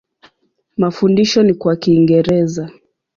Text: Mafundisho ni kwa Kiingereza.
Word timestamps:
Mafundisho 0.77 1.43
ni 1.43 1.53
kwa 1.53 1.75
Kiingereza. 1.75 2.69